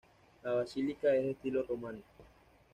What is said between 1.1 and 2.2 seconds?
es de estilo románico.